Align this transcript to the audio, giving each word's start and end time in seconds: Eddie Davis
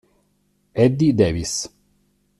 Eddie 0.83 1.13
Davis 1.13 1.69